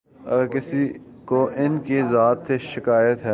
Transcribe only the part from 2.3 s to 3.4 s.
سے شکایت ہے۔